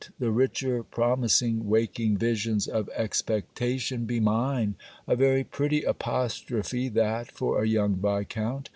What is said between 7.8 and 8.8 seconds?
viscount!